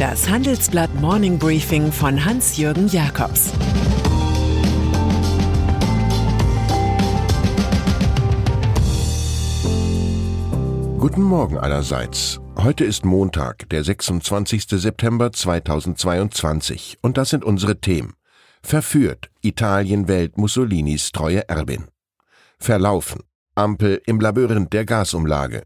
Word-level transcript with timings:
Das 0.00 0.30
Handelsblatt 0.30 0.94
Morning 0.94 1.38
Briefing 1.38 1.92
von 1.92 2.24
Hans-Jürgen 2.24 2.88
Jakobs 2.88 3.52
Guten 10.96 11.20
Morgen 11.20 11.58
allerseits. 11.58 12.40
Heute 12.56 12.86
ist 12.86 13.04
Montag, 13.04 13.68
der 13.68 13.84
26. 13.84 14.68
September 14.68 15.32
2022 15.32 16.96
und 17.02 17.18
das 17.18 17.28
sind 17.28 17.44
unsere 17.44 17.82
Themen. 17.82 18.14
Verführt, 18.62 19.30
Italien 19.42 20.08
wählt 20.08 20.38
Mussolinis 20.38 21.12
treue 21.12 21.46
Erbin. 21.46 21.88
Verlaufen, 22.58 23.20
Ampel 23.54 24.00
im 24.06 24.18
Labyrinth 24.18 24.72
der 24.72 24.86
Gasumlage. 24.86 25.64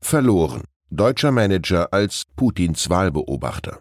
Verloren, 0.00 0.64
deutscher 0.90 1.30
Manager 1.30 1.92
als 1.92 2.24
Putins 2.36 2.90
Wahlbeobachter. 2.90 3.80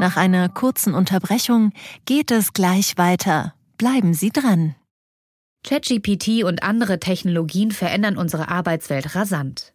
Nach 0.00 0.16
einer 0.16 0.48
kurzen 0.48 0.94
Unterbrechung 0.94 1.72
geht 2.06 2.30
es 2.30 2.52
gleich 2.52 2.96
weiter. 2.96 3.54
Bleiben 3.76 4.14
Sie 4.14 4.30
dran. 4.30 4.74
ChatGPT 5.64 6.44
und 6.44 6.62
andere 6.62 6.98
Technologien 6.98 7.72
verändern 7.72 8.16
unsere 8.16 8.48
Arbeitswelt 8.48 9.14
rasant. 9.14 9.74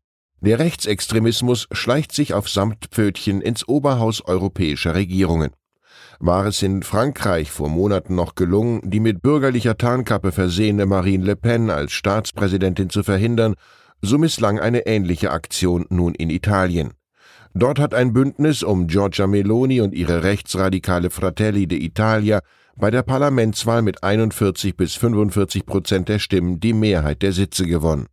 Der 0.43 0.57
Rechtsextremismus 0.57 1.67
schleicht 1.71 2.11
sich 2.11 2.33
auf 2.33 2.49
Samtpfötchen 2.49 3.41
ins 3.41 3.67
Oberhaus 3.67 4.25
europäischer 4.25 4.95
Regierungen. 4.95 5.51
War 6.19 6.47
es 6.47 6.63
in 6.63 6.81
Frankreich 6.81 7.51
vor 7.51 7.69
Monaten 7.69 8.15
noch 8.15 8.33
gelungen, 8.33 8.81
die 8.83 8.99
mit 8.99 9.21
bürgerlicher 9.21 9.77
Tarnkappe 9.77 10.31
versehene 10.31 10.87
Marine 10.87 11.25
Le 11.25 11.35
Pen 11.35 11.69
als 11.69 11.91
Staatspräsidentin 11.91 12.89
zu 12.89 13.03
verhindern, 13.03 13.53
so 14.01 14.17
misslang 14.17 14.59
eine 14.59 14.87
ähnliche 14.87 15.29
Aktion 15.29 15.85
nun 15.89 16.15
in 16.15 16.31
Italien. 16.31 16.93
Dort 17.53 17.77
hat 17.77 17.93
ein 17.93 18.11
Bündnis 18.11 18.63
um 18.63 18.87
Giorgia 18.87 19.27
Meloni 19.27 19.79
und 19.81 19.93
ihre 19.93 20.23
rechtsradikale 20.23 21.11
Fratelli 21.11 21.65
d'Italia 21.65 22.39
bei 22.75 22.89
der 22.89 23.03
Parlamentswahl 23.03 23.83
mit 23.83 24.03
41 24.03 24.75
bis 24.75 24.95
45 24.95 25.67
Prozent 25.67 26.09
der 26.09 26.17
Stimmen 26.17 26.59
die 26.59 26.73
Mehrheit 26.73 27.21
der 27.21 27.31
Sitze 27.31 27.67
gewonnen. 27.67 28.07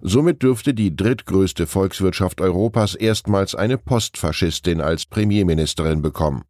Somit 0.00 0.42
dürfte 0.42 0.74
die 0.74 0.94
drittgrößte 0.94 1.66
Volkswirtschaft 1.66 2.40
Europas 2.40 2.94
erstmals 2.94 3.54
eine 3.54 3.78
Postfaschistin 3.78 4.80
als 4.80 5.06
Premierministerin 5.06 6.02
bekommen. 6.02 6.44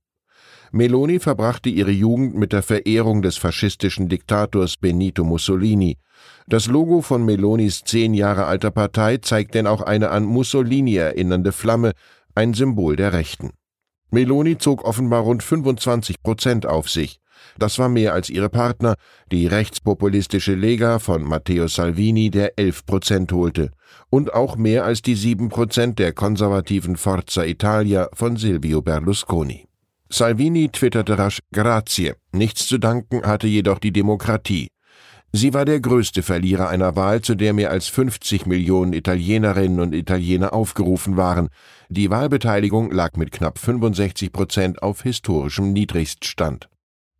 Meloni 0.72 1.20
verbrachte 1.20 1.68
ihre 1.68 1.92
Jugend 1.92 2.34
mit 2.34 2.52
der 2.52 2.62
Verehrung 2.62 3.22
des 3.22 3.36
faschistischen 3.36 4.08
Diktators 4.08 4.76
Benito 4.76 5.24
Mussolini. 5.24 5.96
Das 6.48 6.66
Logo 6.66 7.02
von 7.02 7.24
Melonis 7.24 7.82
zehn 7.84 8.14
Jahre 8.14 8.46
alter 8.46 8.70
Partei 8.70 9.18
zeigt 9.18 9.54
denn 9.54 9.66
auch 9.66 9.82
eine 9.82 10.10
an 10.10 10.24
Mussolini 10.24 10.96
erinnernde 10.96 11.52
Flamme, 11.52 11.92
ein 12.34 12.52
Symbol 12.52 12.96
der 12.96 13.12
Rechten. 13.12 13.52
Meloni 14.10 14.58
zog 14.58 14.84
offenbar 14.84 15.22
rund 15.22 15.42
25 15.42 16.22
Prozent 16.22 16.66
auf 16.66 16.90
sich. 16.90 17.20
Das 17.58 17.78
war 17.78 17.88
mehr 17.88 18.12
als 18.12 18.30
ihre 18.30 18.48
Partner, 18.48 18.94
die 19.32 19.46
rechtspopulistische 19.46 20.54
Lega 20.54 20.98
von 20.98 21.22
Matteo 21.22 21.68
Salvini, 21.68 22.30
der 22.30 22.58
11 22.58 22.86
Prozent 22.86 23.32
holte, 23.32 23.70
und 24.10 24.34
auch 24.34 24.56
mehr 24.56 24.84
als 24.84 25.02
die 25.02 25.14
7 25.14 25.48
Prozent 25.48 25.98
der 25.98 26.12
konservativen 26.12 26.96
Forza 26.96 27.44
Italia 27.44 28.08
von 28.12 28.36
Silvio 28.36 28.82
Berlusconi. 28.82 29.66
Salvini 30.08 30.68
twitterte 30.68 31.18
rasch 31.18 31.40
Grazie. 31.52 32.14
Nichts 32.32 32.66
zu 32.66 32.78
danken 32.78 33.22
hatte 33.26 33.48
jedoch 33.48 33.80
die 33.80 33.92
Demokratie. 33.92 34.68
Sie 35.32 35.52
war 35.52 35.64
der 35.64 35.80
größte 35.80 36.22
Verlierer 36.22 36.68
einer 36.68 36.96
Wahl, 36.96 37.20
zu 37.20 37.34
der 37.34 37.52
mehr 37.52 37.70
als 37.70 37.88
50 37.88 38.46
Millionen 38.46 38.92
Italienerinnen 38.92 39.80
und 39.80 39.94
Italiener 39.94 40.52
aufgerufen 40.54 41.16
waren. 41.16 41.48
Die 41.88 42.08
Wahlbeteiligung 42.08 42.90
lag 42.90 43.16
mit 43.16 43.32
knapp 43.32 43.58
65 43.58 44.32
Prozent 44.32 44.82
auf 44.82 45.02
historischem 45.02 45.72
Niedrigststand. 45.72 46.68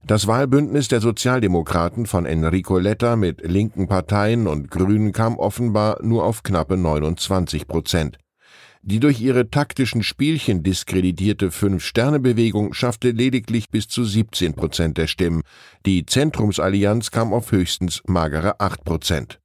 Das 0.08 0.28
Wahlbündnis 0.28 0.86
der 0.86 1.00
Sozialdemokraten 1.00 2.06
von 2.06 2.26
Enrico 2.26 2.78
Letta 2.78 3.16
mit 3.16 3.40
linken 3.42 3.88
Parteien 3.88 4.46
und 4.46 4.70
Grünen 4.70 5.10
kam 5.10 5.36
offenbar 5.36 5.98
nur 6.00 6.22
auf 6.22 6.44
knappe 6.44 6.76
29 6.76 7.66
Prozent. 7.66 8.16
Die 8.82 9.00
durch 9.00 9.20
ihre 9.20 9.50
taktischen 9.50 10.04
Spielchen 10.04 10.62
diskreditierte 10.62 11.50
Fünf-Sterne-Bewegung 11.50 12.72
schaffte 12.72 13.10
lediglich 13.10 13.68
bis 13.68 13.88
zu 13.88 14.04
17 14.04 14.54
Prozent 14.54 14.96
der 14.96 15.08
Stimmen. 15.08 15.42
Die 15.86 16.06
Zentrumsallianz 16.06 17.10
kam 17.10 17.34
auf 17.34 17.50
höchstens 17.50 18.00
magere 18.06 18.60
8 18.60 18.84
Prozent. 18.84 19.40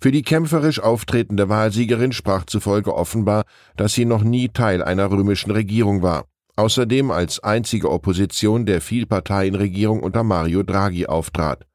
Für 0.00 0.10
die 0.10 0.22
kämpferisch 0.22 0.80
auftretende 0.80 1.48
Wahlsiegerin 1.48 2.10
sprach 2.10 2.46
zufolge 2.46 2.96
offenbar, 2.96 3.44
dass 3.76 3.92
sie 3.92 4.06
noch 4.06 4.24
nie 4.24 4.48
Teil 4.48 4.82
einer 4.82 5.08
römischen 5.12 5.52
Regierung 5.52 6.02
war. 6.02 6.24
Außerdem 6.56 7.10
als 7.10 7.40
einzige 7.42 7.90
Opposition 7.90 8.64
der 8.64 8.80
Vielparteienregierung 8.80 10.02
unter 10.02 10.22
Mario 10.22 10.62
Draghi 10.62 11.06
auftrat. 11.06 11.66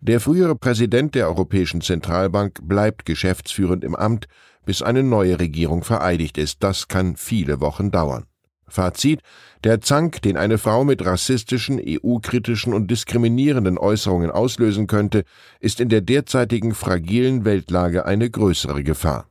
Der 0.00 0.20
frühere 0.20 0.54
Präsident 0.54 1.14
der 1.14 1.28
Europäischen 1.28 1.80
Zentralbank 1.80 2.60
bleibt 2.62 3.04
geschäftsführend 3.04 3.84
im 3.84 3.96
Amt, 3.96 4.28
bis 4.64 4.82
eine 4.82 5.02
neue 5.02 5.40
Regierung 5.40 5.82
vereidigt 5.82 6.38
ist. 6.38 6.62
Das 6.62 6.88
kann 6.88 7.16
viele 7.16 7.60
Wochen 7.60 7.90
dauern. 7.90 8.24
Fazit: 8.68 9.20
Der 9.64 9.80
Zank, 9.80 10.22
den 10.22 10.36
eine 10.36 10.56
Frau 10.58 10.84
mit 10.84 11.04
rassistischen, 11.04 11.80
EU-kritischen 11.84 12.72
und 12.72 12.88
diskriminierenden 12.88 13.78
Äußerungen 13.78 14.30
auslösen 14.30 14.86
könnte, 14.86 15.24
ist 15.58 15.80
in 15.80 15.88
der 15.88 16.02
derzeitigen 16.02 16.72
fragilen 16.72 17.44
Weltlage 17.44 18.06
eine 18.06 18.30
größere 18.30 18.84
Gefahr. 18.84 19.26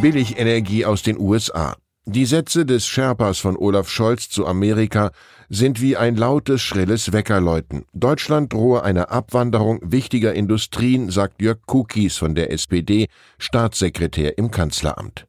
Billigenergie 0.00 0.84
aus 0.86 1.02
den 1.02 1.18
USA. 1.18 1.76
Die 2.06 2.26
Sätze 2.26 2.66
des 2.66 2.86
Sherpas 2.86 3.38
von 3.38 3.56
Olaf 3.56 3.88
Scholz 3.88 4.28
zu 4.28 4.46
Amerika 4.46 5.10
sind 5.48 5.80
wie 5.80 5.96
ein 5.96 6.16
lautes, 6.16 6.60
schrilles 6.60 7.12
Weckerläuten. 7.12 7.86
Deutschland 7.94 8.52
drohe 8.52 8.82
eine 8.82 9.08
Abwanderung 9.10 9.80
wichtiger 9.82 10.34
Industrien, 10.34 11.08
sagt 11.08 11.40
Jörg 11.40 11.60
Kukis 11.64 12.18
von 12.18 12.34
der 12.34 12.52
SPD, 12.52 13.06
Staatssekretär 13.38 14.36
im 14.36 14.50
Kanzleramt. 14.50 15.26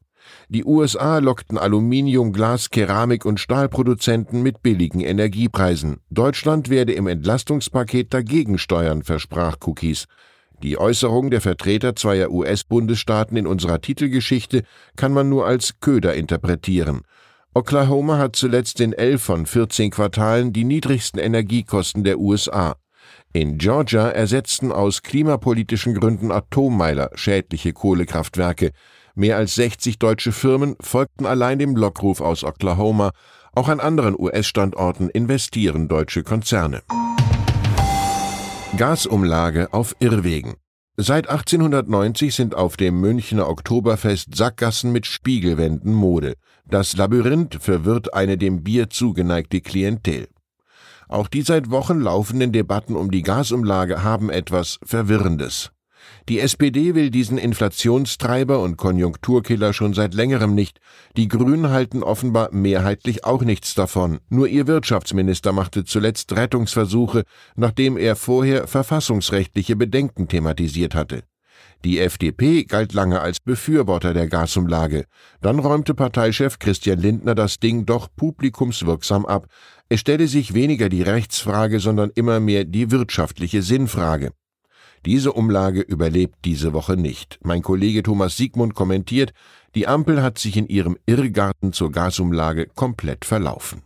Die 0.50 0.64
USA 0.64 1.16
lockten 1.16 1.56
Aluminium, 1.56 2.34
Glas, 2.34 2.68
Keramik 2.68 3.24
und 3.24 3.40
Stahlproduzenten 3.40 4.42
mit 4.42 4.62
billigen 4.62 5.00
Energiepreisen. 5.00 6.00
Deutschland 6.10 6.68
werde 6.68 6.92
im 6.92 7.06
Entlastungspaket 7.06 8.12
dagegen 8.12 8.58
steuern, 8.58 9.02
versprach 9.02 9.56
Cookies. 9.64 10.04
Die 10.62 10.78
Äußerung 10.78 11.30
der 11.30 11.40
Vertreter 11.40 11.94
zweier 11.96 12.30
US-Bundesstaaten 12.30 13.36
in 13.36 13.46
unserer 13.46 13.80
Titelgeschichte 13.80 14.62
kann 14.96 15.12
man 15.12 15.28
nur 15.28 15.46
als 15.46 15.80
Köder 15.80 16.14
interpretieren. 16.14 17.02
Oklahoma 17.54 18.18
hat 18.18 18.36
zuletzt 18.36 18.80
in 18.80 18.92
elf 18.92 19.22
von 19.22 19.46
14 19.46 19.90
Quartalen 19.90 20.52
die 20.52 20.64
niedrigsten 20.64 21.18
Energiekosten 21.18 22.04
der 22.04 22.18
USA. 22.18 22.76
In 23.32 23.58
Georgia 23.58 24.08
ersetzten 24.08 24.72
aus 24.72 25.02
klimapolitischen 25.02 25.94
Gründen 25.94 26.32
Atommeiler 26.32 27.10
schädliche 27.14 27.72
Kohlekraftwerke. 27.72 28.72
Mehr 29.14 29.36
als 29.36 29.54
60 29.54 29.98
deutsche 29.98 30.32
Firmen 30.32 30.76
folgten 30.80 31.26
allein 31.26 31.58
dem 31.58 31.76
Lockruf 31.76 32.20
aus 32.20 32.44
Oklahoma. 32.44 33.12
Auch 33.54 33.68
an 33.68 33.80
anderen 33.80 34.18
US-Standorten 34.18 35.08
investieren 35.08 35.88
deutsche 35.88 36.22
Konzerne. 36.22 36.82
Gasumlage 38.76 39.72
auf 39.72 39.96
Irrwegen. 40.00 40.56
Seit 40.98 41.30
1890 41.30 42.34
sind 42.34 42.54
auf 42.54 42.76
dem 42.76 43.00
Münchner 43.00 43.48
Oktoberfest 43.48 44.34
Sackgassen 44.34 44.92
mit 44.92 45.06
Spiegelwänden 45.06 45.94
Mode. 45.94 46.34
Das 46.68 46.94
Labyrinth 46.94 47.54
verwirrt 47.54 48.12
eine 48.12 48.36
dem 48.36 48.62
Bier 48.62 48.90
zugeneigte 48.90 49.62
Klientel. 49.62 50.28
Auch 51.08 51.28
die 51.28 51.42
seit 51.42 51.70
Wochen 51.70 52.00
laufenden 52.00 52.52
Debatten 52.52 52.96
um 52.96 53.10
die 53.10 53.22
Gasumlage 53.22 54.02
haben 54.02 54.28
etwas 54.28 54.78
Verwirrendes. 54.84 55.70
Die 56.28 56.40
SPD 56.40 56.94
will 56.94 57.10
diesen 57.10 57.38
Inflationstreiber 57.38 58.60
und 58.60 58.76
Konjunkturkiller 58.76 59.72
schon 59.72 59.94
seit 59.94 60.14
längerem 60.14 60.54
nicht. 60.54 60.80
Die 61.16 61.28
Grünen 61.28 61.70
halten 61.70 62.02
offenbar 62.02 62.48
mehrheitlich 62.52 63.24
auch 63.24 63.42
nichts 63.42 63.74
davon. 63.74 64.18
Nur 64.28 64.48
ihr 64.48 64.66
Wirtschaftsminister 64.66 65.52
machte 65.52 65.84
zuletzt 65.84 66.32
Rettungsversuche, 66.32 67.24
nachdem 67.54 67.96
er 67.96 68.16
vorher 68.16 68.66
verfassungsrechtliche 68.66 69.76
Bedenken 69.76 70.28
thematisiert 70.28 70.94
hatte. 70.94 71.22
Die 71.84 72.00
FDP 72.00 72.64
galt 72.64 72.94
lange 72.94 73.20
als 73.20 73.38
Befürworter 73.38 74.12
der 74.14 74.26
Gasumlage. 74.26 75.04
Dann 75.40 75.58
räumte 75.58 75.94
Parteichef 75.94 76.58
Christian 76.58 76.98
Lindner 76.98 77.34
das 77.34 77.60
Ding 77.60 77.86
doch 77.86 78.08
publikumswirksam 78.16 79.26
ab. 79.26 79.46
Es 79.88 80.00
stelle 80.00 80.26
sich 80.26 80.54
weniger 80.54 80.88
die 80.88 81.02
Rechtsfrage, 81.02 81.78
sondern 81.78 82.10
immer 82.14 82.40
mehr 82.40 82.64
die 82.64 82.90
wirtschaftliche 82.90 83.62
Sinnfrage. 83.62 84.32
Diese 85.04 85.32
Umlage 85.32 85.80
überlebt 85.80 86.36
diese 86.44 86.72
Woche 86.72 86.96
nicht. 86.96 87.38
Mein 87.42 87.62
Kollege 87.62 88.02
Thomas 88.02 88.36
Siegmund 88.36 88.74
kommentiert, 88.74 89.32
die 89.74 89.86
Ampel 89.86 90.22
hat 90.22 90.38
sich 90.38 90.56
in 90.56 90.68
ihrem 90.68 90.96
Irrgarten 91.06 91.72
zur 91.72 91.92
Gasumlage 91.92 92.66
komplett 92.74 93.24
verlaufen. 93.24 93.82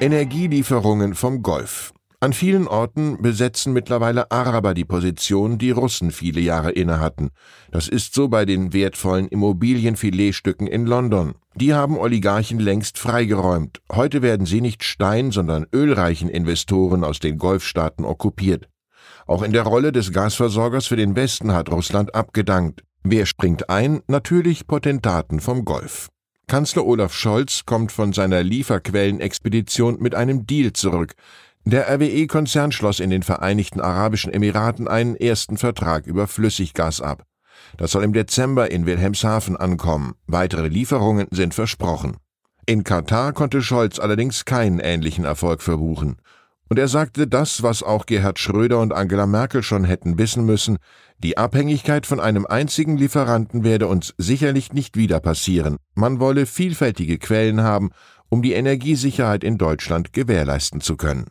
Energielieferungen 0.00 1.14
vom 1.14 1.42
Golf. 1.42 1.92
An 2.20 2.32
vielen 2.32 2.66
Orten 2.66 3.22
besetzen 3.22 3.72
mittlerweile 3.72 4.32
Araber 4.32 4.74
die 4.74 4.84
Position, 4.84 5.56
die 5.56 5.70
Russen 5.70 6.10
viele 6.10 6.40
Jahre 6.40 6.72
innehatten. 6.72 7.30
Das 7.70 7.86
ist 7.86 8.12
so 8.12 8.28
bei 8.28 8.44
den 8.44 8.72
wertvollen 8.72 9.28
Immobilienfiletstücken 9.28 10.66
in 10.66 10.84
London. 10.84 11.34
Die 11.54 11.74
haben 11.74 11.96
Oligarchen 11.96 12.58
längst 12.58 12.98
freigeräumt. 12.98 13.80
Heute 13.92 14.20
werden 14.20 14.46
sie 14.46 14.60
nicht 14.60 14.82
stein-, 14.82 15.30
sondern 15.30 15.66
ölreichen 15.72 16.28
Investoren 16.28 17.04
aus 17.04 17.20
den 17.20 17.38
Golfstaaten 17.38 18.04
okkupiert. 18.04 18.68
Auch 19.26 19.42
in 19.42 19.52
der 19.52 19.62
Rolle 19.62 19.92
des 19.92 20.12
Gasversorgers 20.12 20.86
für 20.86 20.96
den 20.96 21.16
Westen 21.16 21.52
hat 21.52 21.70
Russland 21.70 22.14
abgedankt. 22.14 22.82
Wer 23.02 23.26
springt 23.26 23.70
ein? 23.70 24.02
Natürlich 24.06 24.66
Potentaten 24.66 25.40
vom 25.40 25.64
Golf. 25.64 26.08
Kanzler 26.46 26.86
Olaf 26.86 27.12
Scholz 27.12 27.64
kommt 27.66 27.92
von 27.92 28.12
seiner 28.12 28.42
Lieferquellenexpedition 28.42 29.98
mit 30.00 30.14
einem 30.14 30.46
Deal 30.46 30.72
zurück. 30.72 31.14
Der 31.64 31.86
RWE-Konzern 31.88 32.72
schloss 32.72 33.00
in 33.00 33.10
den 33.10 33.22
Vereinigten 33.22 33.80
Arabischen 33.80 34.32
Emiraten 34.32 34.88
einen 34.88 35.16
ersten 35.16 35.58
Vertrag 35.58 36.06
über 36.06 36.26
Flüssiggas 36.26 37.02
ab. 37.02 37.24
Das 37.76 37.90
soll 37.90 38.04
im 38.04 38.14
Dezember 38.14 38.70
in 38.70 38.86
Wilhelmshaven 38.86 39.56
ankommen. 39.56 40.14
Weitere 40.26 40.68
Lieferungen 40.68 41.26
sind 41.30 41.52
versprochen. 41.52 42.16
In 42.64 42.84
Katar 42.84 43.32
konnte 43.32 43.62
Scholz 43.62 43.98
allerdings 43.98 44.44
keinen 44.44 44.78
ähnlichen 44.78 45.24
Erfolg 45.24 45.62
verbuchen. 45.62 46.16
Und 46.68 46.78
er 46.78 46.88
sagte 46.88 47.26
das, 47.26 47.62
was 47.62 47.82
auch 47.82 48.04
Gerhard 48.04 48.38
Schröder 48.38 48.80
und 48.80 48.92
Angela 48.92 49.26
Merkel 49.26 49.62
schon 49.62 49.84
hätten 49.84 50.18
wissen 50.18 50.44
müssen, 50.44 50.78
die 51.18 51.38
Abhängigkeit 51.38 52.06
von 52.06 52.20
einem 52.20 52.46
einzigen 52.46 52.96
Lieferanten 52.96 53.64
werde 53.64 53.86
uns 53.88 54.14
sicherlich 54.18 54.72
nicht 54.72 54.96
wieder 54.96 55.18
passieren. 55.20 55.78
Man 55.94 56.20
wolle 56.20 56.46
vielfältige 56.46 57.18
Quellen 57.18 57.62
haben, 57.62 57.90
um 58.28 58.42
die 58.42 58.52
Energiesicherheit 58.52 59.42
in 59.42 59.56
Deutschland 59.56 60.12
gewährleisten 60.12 60.80
zu 60.80 60.96
können. 60.96 61.26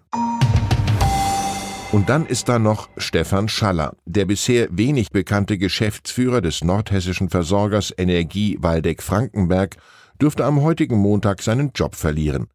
Und 1.94 2.10
dann 2.10 2.25
ist 2.25 2.50
da 2.50 2.60
noch 2.60 2.90
Stefan 2.98 3.48
Schaller, 3.48 3.95
der 4.06 4.25
bisher 4.25 4.68
wenig 4.72 5.12
bekannte 5.12 5.57
Geschäftsführer 5.57 6.42
des 6.42 6.63
nordhessischen 6.63 7.30
Versorgers 7.30 7.94
Energie 7.98 8.57
Waldeck-Frankenberg, 8.60 9.78
dürfte 10.22 10.46
am 10.46 10.62
heutigen 10.62 10.98
Montag 10.98 11.42
seinen 11.42 11.72
Job 11.74 11.96
verlieren. 11.96 12.48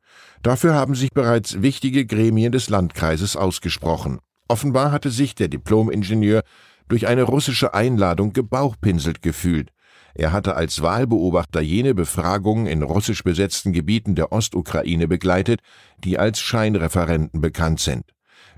Dafür 0.43 0.75
haben 0.75 0.95
sich 0.95 1.13
bereits 1.13 1.63
wichtige 1.63 2.07
Gremien 2.07 2.53
des 2.53 2.69
Landkreises 2.69 3.37
ausgesprochen. 3.37 4.19
Offenbar 4.49 4.93
hatte 4.93 5.11
sich 5.11 5.35
der 5.35 5.49
Diplomingenieur 5.49 6.43
durch 6.89 7.07
eine 7.07 7.23
russische 7.23 7.75
Einladung 7.75 8.33
gebauchpinselt 8.33 9.23
gefühlt. 9.23 9.71
Er 10.15 10.33
hatte 10.33 10.57
als 10.57 10.83
Wahlbeobachter 10.83 11.61
jene 11.61 11.95
Befragungen 11.95 12.67
in 12.67 12.83
russisch 12.83 13.25
besetzten 13.25 13.73
Gebieten 13.73 14.15
der 14.15 14.33
Ostukraine 14.33 15.09
begleitet, 15.09 15.61
die 16.05 16.19
als 16.19 16.41
Scheinreferenten 16.41 17.41
bekannt 17.41 17.81
sind. 17.81 18.05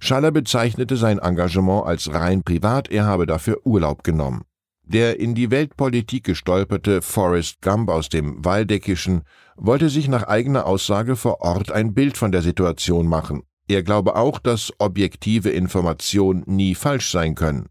Schaller 0.00 0.32
bezeichnete 0.32 0.96
sein 0.96 1.18
Engagement 1.18 1.86
als 1.86 2.12
rein 2.12 2.42
privat, 2.42 2.88
er 2.90 3.06
habe 3.06 3.26
dafür 3.26 3.64
Urlaub 3.64 4.02
genommen. 4.02 4.42
Der 4.86 5.18
in 5.18 5.34
die 5.34 5.50
Weltpolitik 5.50 6.24
gestolperte 6.24 7.00
Forrest 7.00 7.62
Gump 7.62 7.88
aus 7.88 8.10
dem 8.10 8.44
Waldeckischen 8.44 9.22
wollte 9.56 9.88
sich 9.88 10.08
nach 10.08 10.24
eigener 10.24 10.66
Aussage 10.66 11.16
vor 11.16 11.40
Ort 11.40 11.72
ein 11.72 11.94
Bild 11.94 12.18
von 12.18 12.32
der 12.32 12.42
Situation 12.42 13.06
machen. 13.06 13.42
Er 13.66 13.82
glaube 13.82 14.14
auch, 14.14 14.38
dass 14.38 14.72
objektive 14.78 15.48
Informationen 15.48 16.44
nie 16.46 16.74
falsch 16.74 17.10
sein 17.10 17.34
können. 17.34 17.68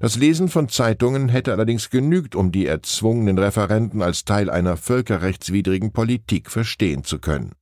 Das 0.00 0.16
Lesen 0.16 0.48
von 0.48 0.68
Zeitungen 0.68 1.28
hätte 1.28 1.52
allerdings 1.52 1.90
genügt, 1.90 2.34
um 2.34 2.50
die 2.50 2.66
erzwungenen 2.66 3.38
Referenten 3.38 4.02
als 4.02 4.24
Teil 4.24 4.48
einer 4.48 4.76
völkerrechtswidrigen 4.76 5.92
Politik 5.92 6.50
verstehen 6.50 7.04
zu 7.04 7.18
können. 7.18 7.52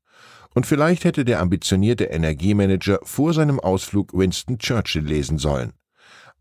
Und 0.55 0.67
vielleicht 0.67 1.05
hätte 1.05 1.25
der 1.25 1.41
ambitionierte 1.41 2.05
Energiemanager 2.05 3.01
vor 3.03 3.35
seinem 3.35 3.59
Ausflug 3.59 4.13
Winston 4.15 4.59
Churchill 4.59 5.05
lesen 5.05 5.39
sollen. 5.39 5.73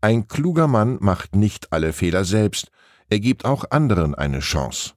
Ein 0.04 0.26
kluger 0.26 0.66
Mann 0.66 0.98
macht 1.00 1.36
nicht 1.36 1.72
alle 1.72 1.92
Fehler 1.92 2.24
selbst, 2.24 2.72
er 3.08 3.20
gibt 3.20 3.44
auch 3.44 3.70
anderen 3.70 4.16
eine 4.16 4.40
Chance. 4.40 4.94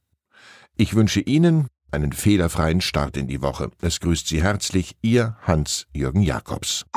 Ich 0.78 0.96
wünsche 0.96 1.20
Ihnen 1.20 1.68
einen 1.92 2.12
fehlerfreien 2.12 2.82
Start 2.82 3.16
in 3.16 3.28
die 3.28 3.44
Woche. 3.44 3.70
Es 3.82 4.00
grüßt 4.00 4.28
Sie 4.28 4.42
herzlich 4.42 4.98
Ihr 5.04 5.38
Hans-Jürgen 5.44 6.24
Jakobs. 6.24 6.88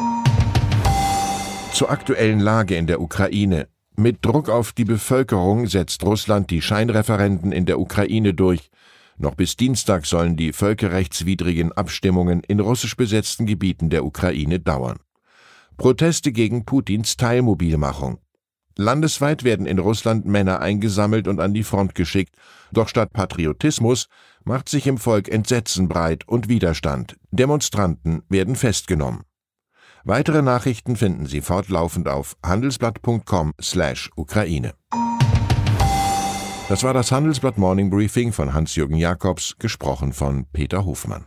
Zur 1.74 1.90
aktuellen 1.90 2.40
Lage 2.40 2.76
in 2.76 2.86
der 2.86 3.02
Ukraine. 3.02 3.68
Mit 3.94 4.24
Druck 4.24 4.48
auf 4.48 4.72
die 4.72 4.86
Bevölkerung 4.86 5.66
setzt 5.66 6.02
Russland 6.02 6.50
die 6.50 6.62
Scheinreferenten 6.62 7.52
in 7.52 7.66
der 7.66 7.78
Ukraine 7.78 8.32
durch. 8.32 8.70
Noch 9.18 9.34
bis 9.34 9.56
Dienstag 9.56 10.06
sollen 10.06 10.34
die 10.34 10.54
völkerrechtswidrigen 10.54 11.72
Abstimmungen 11.72 12.40
in 12.40 12.60
russisch 12.60 12.96
besetzten 12.96 13.44
Gebieten 13.44 13.90
der 13.90 14.06
Ukraine 14.06 14.60
dauern. 14.60 14.98
Proteste 15.78 16.32
gegen 16.32 16.64
Putins 16.64 17.16
Teilmobilmachung. 17.16 18.18
Landesweit 18.76 19.44
werden 19.44 19.64
in 19.64 19.78
Russland 19.78 20.26
Männer 20.26 20.60
eingesammelt 20.60 21.28
und 21.28 21.38
an 21.40 21.54
die 21.54 21.62
Front 21.62 21.94
geschickt, 21.94 22.34
doch 22.72 22.88
statt 22.88 23.12
Patriotismus 23.12 24.08
macht 24.44 24.68
sich 24.68 24.88
im 24.88 24.98
Volk 24.98 25.28
Entsetzen 25.28 25.88
breit 25.88 26.26
und 26.26 26.48
Widerstand. 26.48 27.16
Demonstranten 27.30 28.24
werden 28.28 28.56
festgenommen. 28.56 29.22
Weitere 30.02 30.42
Nachrichten 30.42 30.96
finden 30.96 31.26
Sie 31.26 31.42
fortlaufend 31.42 32.08
auf 32.08 32.36
handelsblatt.com/Ukraine. 32.44 34.74
Das 36.68 36.82
war 36.82 36.92
das 36.92 37.12
Handelsblatt 37.12 37.56
Morning 37.56 37.88
Briefing 37.88 38.32
von 38.32 38.52
Hans-Jürgen 38.52 38.96
Jakobs, 38.96 39.54
gesprochen 39.60 40.12
von 40.12 40.44
Peter 40.52 40.84
Hofmann. 40.84 41.26